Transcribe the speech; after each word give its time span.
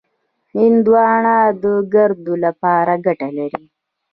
هندوانه 0.55 1.37
د 1.63 1.65
ګردو 1.93 2.33
لپاره 2.45 2.93
ګټه 3.05 3.29
لري. 3.37 3.63